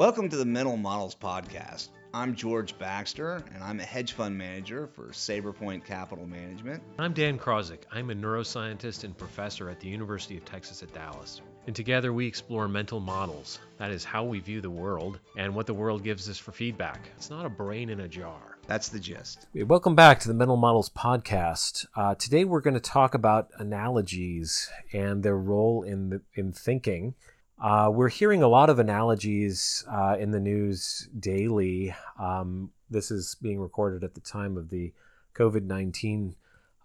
[0.00, 1.88] Welcome to the Mental Models Podcast.
[2.14, 6.82] I'm George Baxter, and I'm a hedge fund manager for Saberpoint Capital Management.
[6.98, 7.80] I'm Dan Krawczyk.
[7.92, 11.42] I'm a neuroscientist and professor at the University of Texas at Dallas.
[11.66, 13.58] And together we explore mental models.
[13.76, 17.10] That is how we view the world and what the world gives us for feedback.
[17.18, 18.56] It's not a brain in a jar.
[18.66, 19.48] That's the gist.
[19.54, 21.84] Welcome back to the Mental Models Podcast.
[21.94, 27.16] Uh, today we're going to talk about analogies and their role in the, in thinking.
[27.60, 31.94] Uh, we're hearing a lot of analogies uh, in the news daily.
[32.18, 34.94] Um, this is being recorded at the time of the
[35.34, 36.36] COVID 19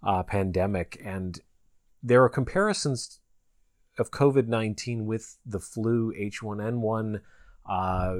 [0.02, 1.40] uh, pandemic, and
[2.02, 3.20] there are comparisons
[3.98, 7.20] of COVID 19 with the flu, H1N1,
[7.66, 8.16] uh,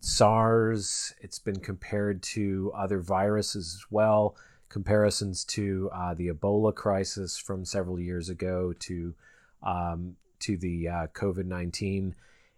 [0.00, 1.14] SARS.
[1.20, 4.34] It's been compared to other viruses as well,
[4.68, 9.14] comparisons to uh, the Ebola crisis from several years ago, to
[9.62, 12.14] um, to the uh, COVID 19.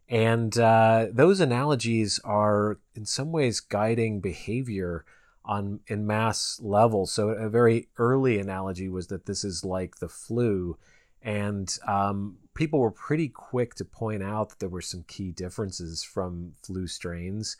[0.09, 5.05] And uh, those analogies are in some ways guiding behavior
[5.45, 7.07] on in mass level.
[7.07, 10.77] So a very early analogy was that this is like the flu,
[11.23, 16.03] and um, people were pretty quick to point out that there were some key differences
[16.03, 17.57] from flu strains.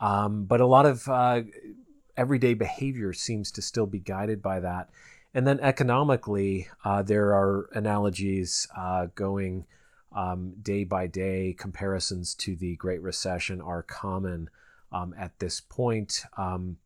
[0.00, 1.42] Um, but a lot of uh,
[2.16, 4.90] everyday behavior seems to still be guided by that.
[5.34, 9.66] And then economically, uh, there are analogies uh, going
[10.12, 11.54] um, day by day.
[11.58, 14.48] Comparisons to the Great Recession are common
[14.90, 16.24] um, at this point.
[16.36, 16.78] Um,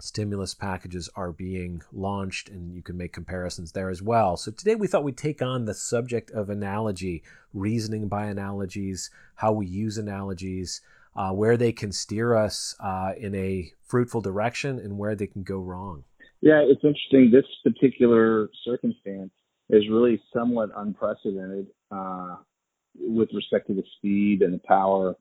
[0.00, 4.36] stimulus packages are being launched, and you can make comparisons there as well.
[4.36, 7.22] So today we thought we'd take on the subject of analogy,
[7.52, 10.80] reasoning by analogies, how we use analogies.
[11.16, 15.44] Uh, where they can steer us uh, in a fruitful direction and where they can
[15.44, 16.02] go wrong.
[16.44, 17.30] Yeah, it's interesting.
[17.30, 19.30] This particular circumstance
[19.70, 22.36] is really somewhat unprecedented uh,
[23.00, 25.14] with respect to the speed and the power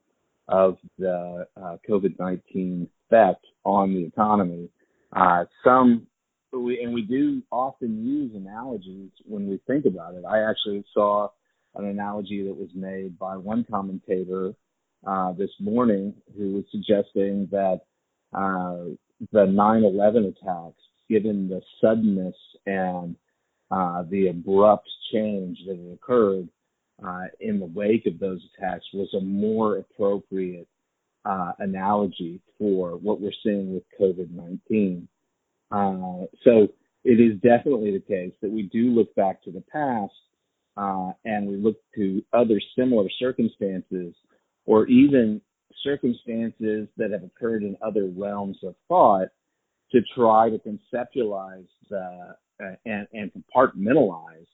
[0.50, 4.68] of the uh, COVID 19 effect on the economy.
[5.16, 6.08] Uh, some,
[6.52, 10.26] we, and we do often use analogies when we think about it.
[10.30, 11.30] I actually saw
[11.76, 14.54] an analogy that was made by one commentator
[15.08, 17.80] uh, this morning who was suggesting that
[18.34, 18.92] uh,
[19.32, 23.16] the 9 11 attacks given the suddenness and
[23.72, 26.48] uh, the abrupt change that had occurred
[27.06, 30.68] uh, in the wake of those attacks was a more appropriate
[31.26, 35.08] uh, analogy for what we're seeing with COVID 19.
[35.72, 36.68] Uh, so
[37.04, 40.14] it is definitely the case that we do look back to the past
[40.78, 44.14] uh, and we look to other similar circumstances
[44.66, 45.42] or even
[45.84, 49.28] circumstances that have occurred in other realms of thought
[49.94, 52.34] to try to conceptualize uh,
[52.86, 54.46] and, and compartmentalize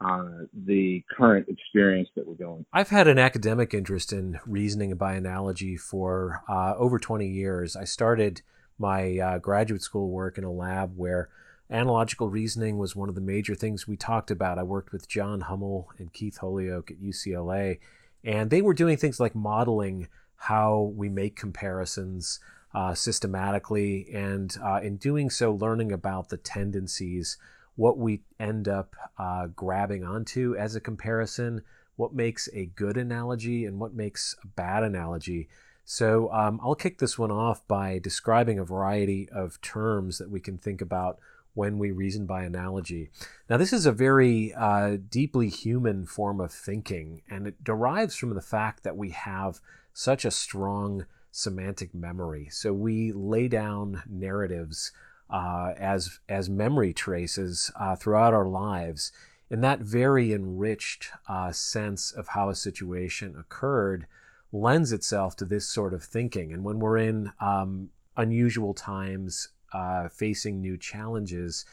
[0.00, 2.58] uh, the current experience that we're going.
[2.58, 2.66] Through.
[2.72, 7.76] I've had an academic interest in reasoning by analogy for uh, over 20 years.
[7.76, 8.42] I started
[8.78, 11.30] my uh, graduate school work in a lab where
[11.70, 14.58] analogical reasoning was one of the major things we talked about.
[14.58, 17.78] I worked with John Hummel and Keith Holyoak at UCLA,
[18.22, 22.38] and they were doing things like modeling how we make comparisons
[22.76, 27.38] uh, systematically, and uh, in doing so, learning about the tendencies,
[27.74, 31.62] what we end up uh, grabbing onto as a comparison,
[31.96, 35.48] what makes a good analogy, and what makes a bad analogy.
[35.86, 40.40] So um, I'll kick this one off by describing a variety of terms that we
[40.40, 41.18] can think about
[41.54, 43.08] when we reason by analogy.
[43.48, 48.34] Now, this is a very uh, deeply human form of thinking, and it derives from
[48.34, 49.60] the fact that we have
[49.94, 52.48] such a strong semantic memory.
[52.50, 54.90] So we lay down narratives
[55.28, 59.12] uh, as as memory traces uh, throughout our lives,
[59.50, 64.06] and that very enriched uh, sense of how a situation occurred
[64.50, 66.52] lends itself to this sort of thinking.
[66.52, 71.66] And when we're in um, unusual times, uh, facing new challenges,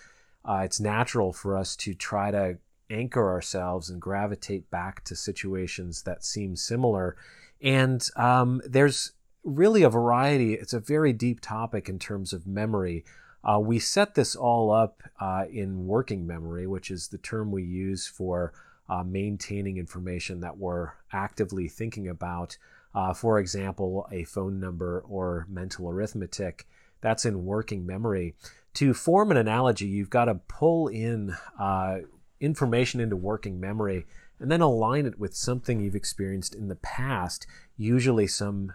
[0.43, 2.57] uh, it's natural for us to try to
[2.89, 7.15] anchor ourselves and gravitate back to situations that seem similar.
[7.61, 9.13] And um, there's
[9.43, 10.53] really a variety.
[10.53, 13.03] It's a very deep topic in terms of memory.
[13.43, 17.63] Uh, we set this all up uh, in working memory, which is the term we
[17.63, 18.53] use for
[18.89, 22.57] uh, maintaining information that we're actively thinking about.
[22.95, 26.67] Uh, for example, a phone number or mental arithmetic.
[27.01, 28.35] That's in working memory.
[28.75, 31.99] To form an analogy, you've got to pull in uh,
[32.39, 34.05] information into working memory
[34.39, 37.47] and then align it with something you've experienced in the past,
[37.77, 38.73] usually some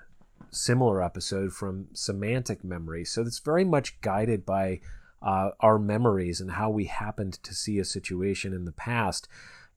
[0.50, 3.04] similar episode from semantic memory.
[3.04, 4.80] So it's very much guided by
[5.20, 9.28] uh, our memories and how we happened to see a situation in the past.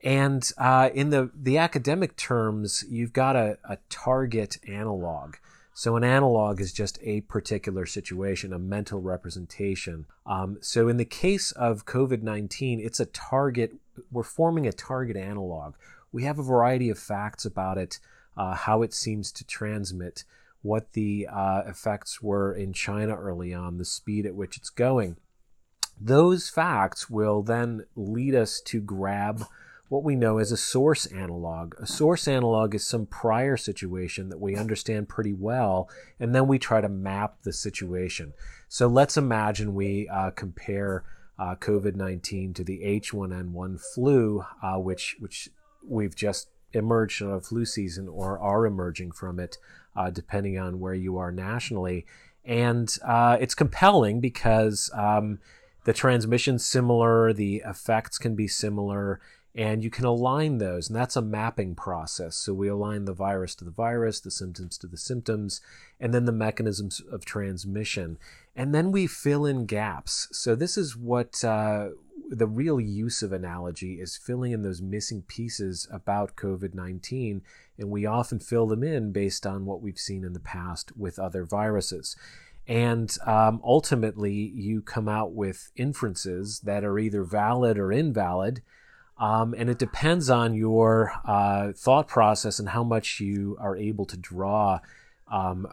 [0.04, 5.36] And uh, in the, the academic terms, you've got a, a target analog.
[5.74, 10.06] So an analog is just a particular situation, a mental representation.
[10.26, 13.74] Um, so in the case of COVID 19, it's a target,
[14.12, 15.76] we're forming a target analog.
[16.12, 18.00] We have a variety of facts about it,
[18.36, 20.24] uh, how it seems to transmit,
[20.62, 25.18] what the uh, effects were in China early on, the speed at which it's going.
[26.00, 29.46] Those facts will then lead us to grab
[29.92, 31.76] what we know as a source analog.
[31.78, 36.58] A source analog is some prior situation that we understand pretty well, and then we
[36.58, 38.34] try to map the situation.
[38.70, 41.04] So let's imagine we uh, compare
[41.38, 45.50] uh, COVID 19 to the H1N1 flu, uh, which, which
[45.86, 49.58] we've just emerged from a flu season or are emerging from it,
[49.96, 52.06] uh, depending on where you are nationally.
[52.44, 55.40] And uh, it's compelling because um,
[55.84, 59.20] the transmission's similar, the effects can be similar
[59.54, 62.36] and you can align those and that's a mapping process.
[62.36, 65.60] So we align the virus to the virus the symptoms to the symptoms
[66.00, 68.18] and then the mechanisms of transmission.
[68.56, 70.30] And then we fill in gaps.
[70.32, 71.90] So this is what uh,
[72.32, 77.42] the real use of analogy is filling in those missing pieces about covid-19
[77.78, 81.20] and we often fill them in based on what we've seen in the past with
[81.20, 82.16] other viruses
[82.68, 88.62] and um, ultimately you come out with inferences that are either valid or invalid
[89.18, 94.06] um, and it depends on your uh, thought process and how much you are able
[94.06, 94.80] to draw
[95.32, 95.68] um,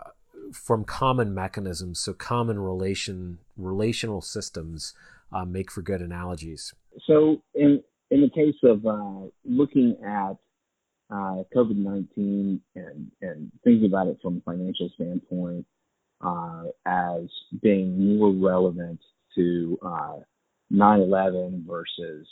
[0.52, 1.99] from common mechanisms.
[1.99, 4.94] So, common relation relational systems
[5.33, 6.75] uh, make for good analogies.
[7.07, 10.37] So, in in the case of uh, looking at
[11.11, 15.67] uh, COVID nineteen and and thinking about it from a financial standpoint
[16.21, 17.23] uh, as
[17.63, 19.01] being more relevant
[19.35, 20.17] to uh,
[20.73, 22.27] 9/11 versus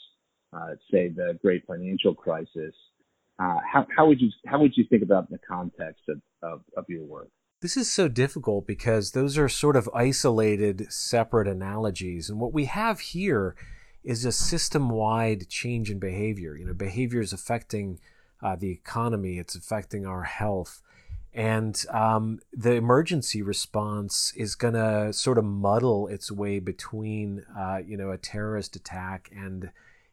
[0.53, 2.75] uh, say the great financial crisis.
[3.39, 6.85] Uh, how, how would you how would you think about the context of, of, of
[6.89, 7.29] your work?
[7.63, 12.67] This is so difficult because those are sort of isolated, separate analogies, and what we
[12.67, 13.57] have here
[14.05, 16.55] is a system-wide change in behavior.
[16.55, 17.99] You know, behavior is affecting
[18.43, 20.83] uh, the economy; it's affecting our health,
[21.33, 27.79] and um, the emergency response is going to sort of muddle its way between, uh,
[27.79, 29.71] you know, a terrorist attack and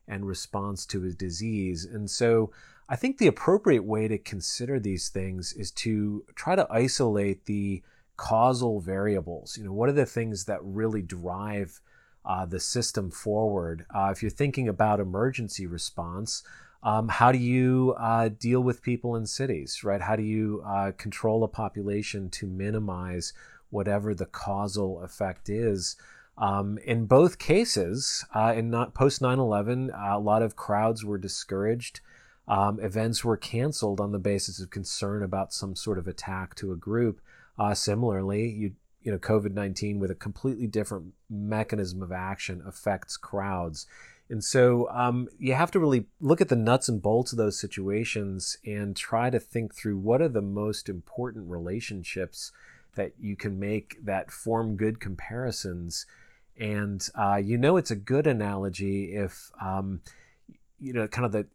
[0.07, 1.83] and response to a disease.
[1.83, 2.51] And so
[2.89, 7.81] I think the appropriate way to consider these things is to try to isolate the
[8.17, 9.57] causal variables.
[9.57, 11.79] You know, what are the things that really drive
[12.25, 13.85] uh, the system forward?
[13.93, 16.43] Uh, if you're thinking about emergency response,
[16.83, 20.01] um, how do you uh, deal with people in cities, right?
[20.01, 23.33] How do you uh, control a population to minimize
[23.69, 25.95] whatever the causal effect is?
[26.37, 31.17] Um, in both cases, uh, in not post 9/11, uh, a lot of crowds were
[31.17, 32.01] discouraged.
[32.47, 36.71] Um, events were canceled on the basis of concern about some sort of attack to
[36.71, 37.21] a group.
[37.57, 43.85] Uh, similarly, you you know COVID-19 with a completely different mechanism of action affects crowds.
[44.29, 47.59] And so um, you have to really look at the nuts and bolts of those
[47.59, 52.51] situations and try to think through what are the most important relationships
[52.95, 56.05] that you can make that form good comparisons
[56.57, 60.01] and uh, you know it's a good analogy if um,
[60.79, 61.47] you know kind of the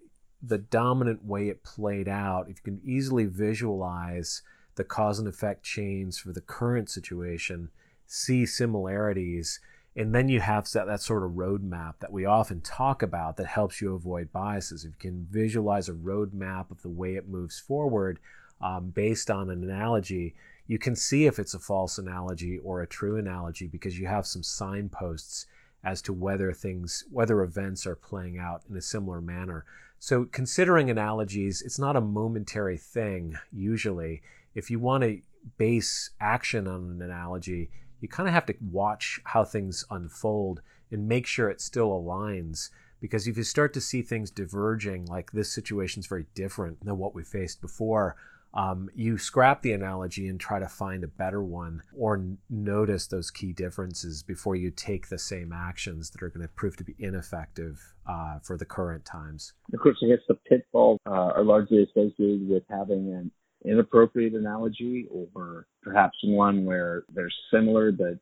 [0.42, 2.48] the dominant way it played out.
[2.48, 4.42] If you can easily visualize
[4.76, 7.70] the cause and effect chains for the current situation,
[8.06, 9.60] see similarities,
[9.96, 13.46] and then you have that, that sort of roadmap that we often talk about that
[13.46, 14.84] helps you avoid biases.
[14.84, 18.20] If you can visualize a roadmap of the way it moves forward
[18.60, 20.36] um, based on an analogy,
[20.68, 24.26] you can see if it's a false analogy or a true analogy because you have
[24.26, 25.46] some signposts
[25.84, 29.64] as to whether things whether events are playing out in a similar manner.
[29.98, 34.22] So considering analogies it's not a momentary thing usually.
[34.54, 35.20] If you want to
[35.56, 37.70] base action on an analogy
[38.00, 42.70] you kind of have to watch how things unfold and make sure it still aligns.
[43.00, 46.98] Because if you start to see things diverging like this situation is very different than
[46.98, 48.16] what we faced before
[48.58, 53.06] um, you scrap the analogy and try to find a better one or n- notice
[53.06, 56.82] those key differences before you take the same actions that are going to prove to
[56.82, 59.52] be ineffective uh, for the current times.
[59.72, 63.30] Of course, I guess the pitfalls uh, are largely associated with having an
[63.64, 68.18] inappropriate analogy or perhaps one where they're similar, but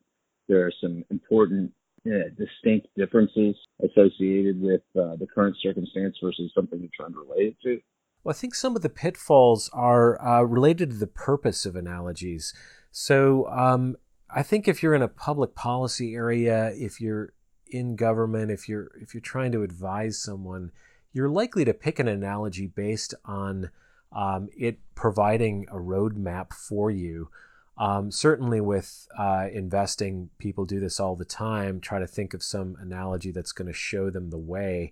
[0.48, 1.72] there are some important
[2.06, 7.46] uh, distinct differences associated with uh, the current circumstance versus something you're trying to relate
[7.46, 7.80] it to.
[8.26, 12.52] Well, I think some of the pitfalls are uh, related to the purpose of analogies.
[12.90, 13.94] So um,
[14.28, 17.34] I think if you're in a public policy area, if you're
[17.68, 20.72] in government, if you're if you're trying to advise someone,
[21.12, 23.70] you're likely to pick an analogy based on
[24.10, 27.28] um, it providing a roadmap for you.
[27.78, 31.80] Um, certainly, with uh, investing, people do this all the time.
[31.80, 34.90] Try to think of some analogy that's going to show them the way.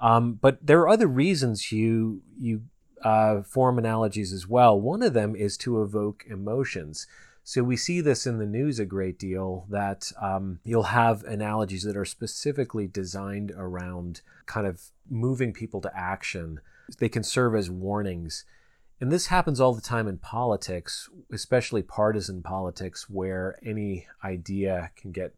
[0.00, 2.64] Um, but there are other reasons you you
[3.04, 4.80] uh, form analogies as well.
[4.80, 7.06] One of them is to evoke emotions.
[7.46, 11.82] So we see this in the news a great deal that um, you'll have analogies
[11.82, 14.80] that are specifically designed around kind of
[15.10, 16.60] moving people to action.
[16.98, 18.46] They can serve as warnings.
[18.98, 25.12] And this happens all the time in politics, especially partisan politics, where any idea can
[25.12, 25.34] get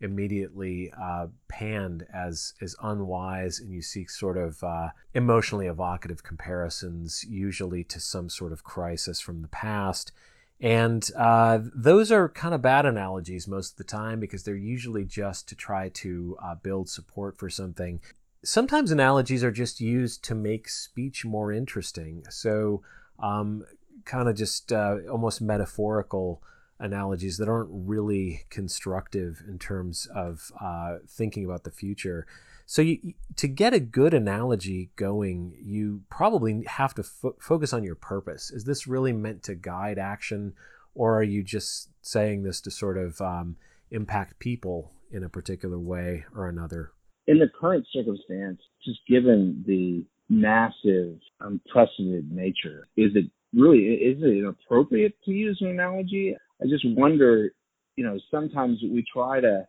[0.00, 7.24] immediately uh, panned as as unwise, and you see sort of uh, emotionally evocative comparisons,
[7.28, 10.12] usually to some sort of crisis from the past.
[10.60, 15.04] And uh, those are kind of bad analogies most of the time because they're usually
[15.04, 18.00] just to try to uh, build support for something.
[18.44, 22.24] Sometimes analogies are just used to make speech more interesting.
[22.30, 22.82] So,
[23.18, 23.64] um,
[24.04, 26.42] kind of just uh, almost metaphorical
[26.84, 32.26] analogies that aren't really constructive in terms of uh, thinking about the future.
[32.66, 37.84] So, you, to get a good analogy going, you probably have to fo- focus on
[37.84, 38.50] your purpose.
[38.50, 40.54] Is this really meant to guide action,
[40.94, 43.56] or are you just saying this to sort of um,
[43.90, 46.92] impact people in a particular way or another?
[47.26, 54.44] In the current circumstance, just given the massive, unprecedented nature, is it really is it
[54.44, 56.36] appropriate to use an analogy?
[56.64, 57.50] I just wonder,
[57.96, 59.66] you know, sometimes we try to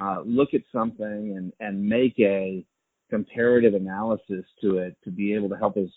[0.00, 2.64] uh, look at something and, and make a
[3.10, 5.90] comparative analysis to it to be able to help us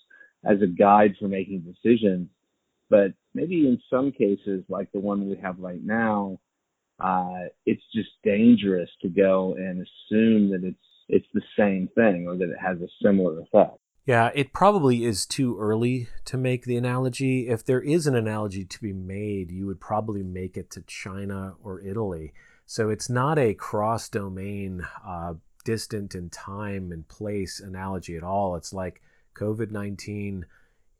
[0.45, 2.29] as a guide for making decisions.
[2.89, 6.39] But maybe in some cases, like the one we have right now,
[6.99, 12.35] uh, it's just dangerous to go and assume that it's it's the same thing or
[12.35, 13.77] that it has a similar effect.
[14.05, 17.47] Yeah, it probably is too early to make the analogy.
[17.47, 21.55] If there is an analogy to be made, you would probably make it to China
[21.63, 22.31] or Italy.
[22.67, 25.33] So it's not a cross domain, uh,
[25.63, 28.55] distant in time and place analogy at all.
[28.55, 29.01] It's like
[29.35, 30.45] COVID 19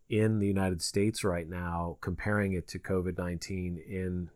[0.10, 4.30] in the United States right now, comparing it to COVID 19 in,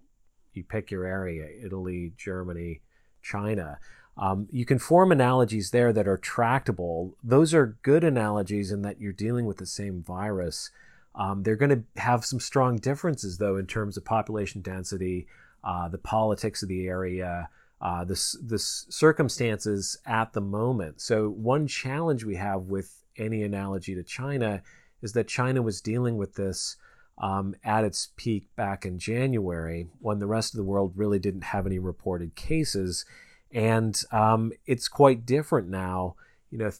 [0.54, 2.82] you pick your area, Italy, Germany,
[3.24, 3.80] China.
[4.20, 7.16] Um, you can form analogies there that are tractable.
[7.24, 10.72] Those are good analogies in that you're dealing with the same virus.
[11.16, 15.26] Um, they're going to have some strong differences, though, in terms of population density,
[15.64, 17.50] uh, the politics of the area,
[17.82, 21.00] uh, the, the circumstances at the moment.
[21.00, 24.62] So, one challenge we have with any analogy to China
[25.02, 26.76] is that China was dealing with this
[27.18, 31.46] um, at its peak back in January when the rest of the world really didn't
[31.46, 33.06] have any reported cases
[33.52, 36.16] and um, it's quite different now.
[36.52, 36.72] You know,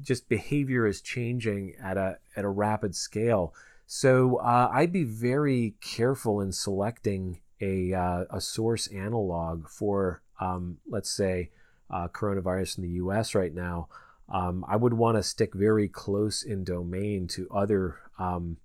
[0.00, 3.54] just behavior is changing at a at a rapid scale.
[3.86, 10.78] So uh, I'd be very careful in selecting a uh, a source analog for, um,
[10.88, 11.50] let's say,
[11.90, 13.34] uh, coronavirus in the U.S.
[13.34, 13.88] right now.
[14.28, 18.58] Um, I would want to stick very close in domain to other um,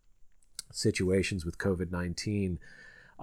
[0.71, 2.59] situations with COVID nineteen.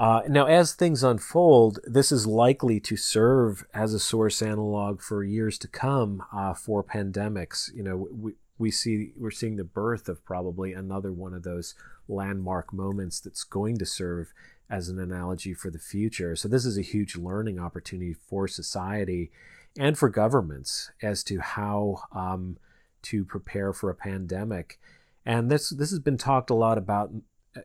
[0.00, 5.22] Uh, now, as things unfold, this is likely to serve as a source analog for
[5.22, 7.70] years to come uh, for pandemics.
[7.74, 11.74] You know, we, we see we're seeing the birth of probably another one of those
[12.08, 14.32] landmark moments that's going to serve
[14.70, 16.34] as an analogy for the future.
[16.34, 19.30] So this is a huge learning opportunity for society
[19.78, 22.56] and for governments as to how um,
[23.02, 24.78] to prepare for a pandemic.
[25.26, 27.12] And this this has been talked a lot about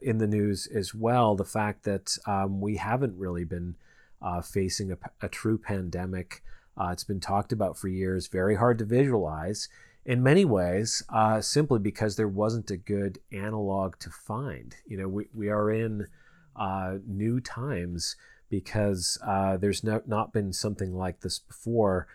[0.01, 3.75] in the news as well the fact that um, we haven't really been
[4.21, 6.41] uh, facing a, a, true pandemic.
[6.77, 9.69] Uh, it's been talked about for years, very hard to visualize
[10.05, 14.75] in many ways, uh, simply because there wasn't a good analog to find.
[14.85, 16.07] You know, we, we are in
[16.55, 18.15] uh, new times
[18.49, 22.07] because uh, there's no, not been something like this before.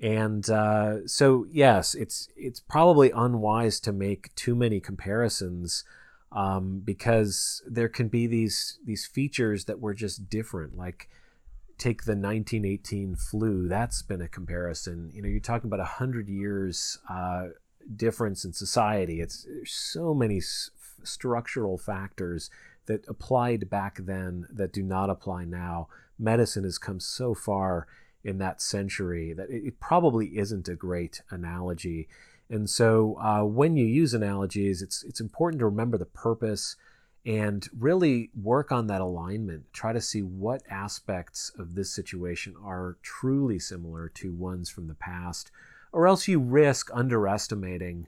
[0.00, 5.84] And uh, so, yes, it's it's probably unwise to make too many comparisons
[6.32, 10.76] um, because there can be these these features that were just different.
[10.76, 11.08] Like
[11.78, 13.68] take the 1918 flu.
[13.68, 15.10] That's been a comparison.
[15.14, 17.48] You know, you're talking about a hundred years uh,
[17.94, 19.20] difference in society.
[19.20, 20.70] It's there's so many s-
[21.04, 22.50] structural factors
[22.86, 25.88] that applied back then that do not apply now.
[26.18, 27.86] Medicine has come so far
[28.24, 32.08] in that century that it, it probably isn't a great analogy.
[32.50, 36.76] And so uh, when you use analogies, it's it's important to remember the purpose
[37.26, 39.64] and really work on that alignment.
[39.72, 44.94] Try to see what aspects of this situation are truly similar to ones from the
[44.94, 45.50] past,
[45.92, 48.06] or else you risk underestimating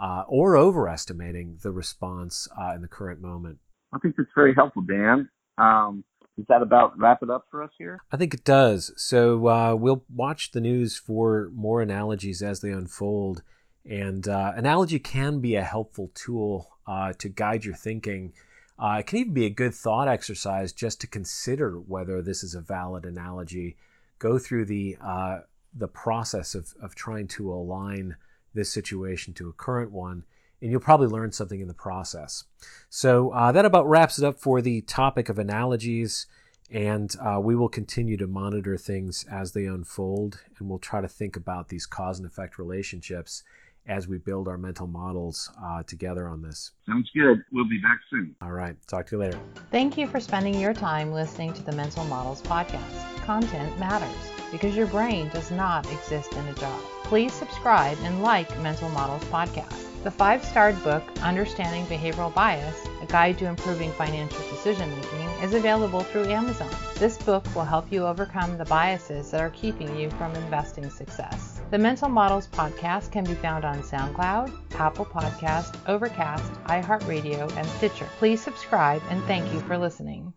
[0.00, 3.58] uh, or overestimating the response uh, in the current moment.
[3.92, 5.28] I think that's very helpful, Dan.
[5.58, 6.04] Um,
[6.36, 8.00] does that about wrap it up for us here?
[8.10, 8.90] I think it does.
[8.96, 13.42] So uh, we'll watch the news for more analogies as they unfold.
[13.88, 18.32] And uh, analogy can be a helpful tool uh, to guide your thinking.
[18.78, 22.54] Uh, it can even be a good thought exercise just to consider whether this is
[22.54, 23.76] a valid analogy.
[24.18, 25.40] Go through the uh,
[25.74, 28.16] the process of, of trying to align
[28.54, 30.24] this situation to a current one,
[30.60, 32.44] and you'll probably learn something in the process.
[32.90, 36.26] So uh, that about wraps it up for the topic of analogies.
[36.70, 41.08] And uh, we will continue to monitor things as they unfold, and we'll try to
[41.08, 43.42] think about these cause and effect relationships
[43.86, 46.72] as we build our mental models uh, together on this.
[46.86, 47.42] Sounds good.
[47.52, 48.34] We'll be back soon.
[48.40, 48.76] All right.
[48.86, 49.38] Talk to you later.
[49.70, 53.24] Thank you for spending your time listening to the Mental Models Podcast.
[53.24, 56.78] Content matters because your brain does not exist in a jar.
[57.04, 59.88] Please subscribe and like Mental Models Podcast.
[60.02, 65.54] The five starred book, Understanding Behavioral Bias A Guide to Improving Financial Decision Making, is
[65.54, 66.70] available through Amazon.
[66.96, 71.51] This book will help you overcome the biases that are keeping you from investing success.
[71.72, 78.06] The Mental Models Podcast can be found on SoundCloud, Apple Podcast, Overcast, iHeartRadio, and Stitcher.
[78.18, 80.34] Please subscribe and thank you for listening.